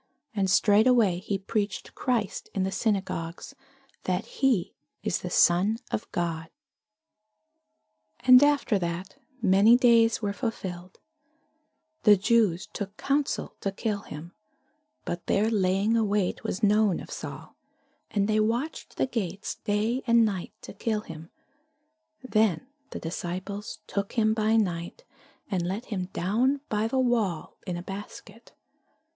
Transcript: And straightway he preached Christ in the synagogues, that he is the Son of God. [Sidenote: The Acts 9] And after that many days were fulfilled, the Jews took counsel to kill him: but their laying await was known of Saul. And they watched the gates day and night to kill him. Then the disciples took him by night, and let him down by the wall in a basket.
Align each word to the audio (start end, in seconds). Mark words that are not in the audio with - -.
And 0.33 0.49
straightway 0.49 1.19
he 1.19 1.37
preached 1.37 1.93
Christ 1.93 2.49
in 2.55 2.63
the 2.63 2.71
synagogues, 2.71 3.53
that 4.05 4.25
he 4.25 4.73
is 5.03 5.19
the 5.19 5.29
Son 5.29 5.77
of 5.91 6.11
God. 6.11 6.49
[Sidenote: 8.17 8.17
The 8.17 8.17
Acts 8.17 8.27
9] 8.27 8.31
And 8.31 8.43
after 8.55 8.79
that 8.79 9.15
many 9.43 9.77
days 9.77 10.19
were 10.19 10.33
fulfilled, 10.33 10.99
the 12.01 12.17
Jews 12.17 12.67
took 12.73 12.97
counsel 12.97 13.55
to 13.61 13.71
kill 13.71 13.99
him: 14.01 14.33
but 15.05 15.27
their 15.27 15.51
laying 15.51 15.95
await 15.95 16.43
was 16.43 16.63
known 16.63 16.99
of 16.99 17.11
Saul. 17.11 17.55
And 18.09 18.27
they 18.27 18.39
watched 18.39 18.95
the 18.97 19.05
gates 19.05 19.53
day 19.65 20.01
and 20.07 20.25
night 20.25 20.51
to 20.61 20.73
kill 20.73 21.01
him. 21.01 21.29
Then 22.23 22.65
the 22.89 22.97
disciples 22.99 23.81
took 23.85 24.13
him 24.13 24.33
by 24.33 24.55
night, 24.55 25.03
and 25.51 25.61
let 25.61 25.85
him 25.93 26.05
down 26.05 26.61
by 26.69 26.87
the 26.87 26.97
wall 26.97 27.57
in 27.67 27.77
a 27.77 27.83
basket. 27.83 28.53